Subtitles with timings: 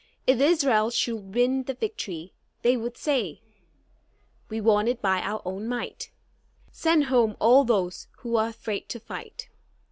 [0.25, 3.39] If Israel should win the victory, they would say,
[4.49, 6.09] 'we won it by our own might.'
[6.71, 9.49] Send home all those who are afraid to fight."